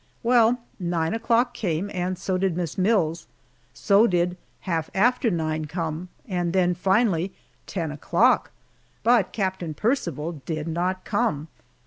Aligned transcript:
Well, 0.23 0.59
nine 0.79 1.13
o'clock 1.13 1.53
came, 1.53 1.91
so 2.15 2.35
did 2.39 2.57
Miss 2.57 2.75
Mills, 2.75 3.27
so 3.71 4.07
did 4.07 4.35
half 4.61 4.89
after 4.95 5.29
nine 5.29 5.65
come, 5.65 6.09
and 6.27 6.53
then, 6.53 6.73
finally 6.73 7.35
ten 7.67 7.91
o'clock, 7.91 8.49
but 9.03 9.31
Captain 9.31 9.75
Percival 9.75 10.41
did 10.47 10.67
not 10.67 11.05
come! 11.05 11.49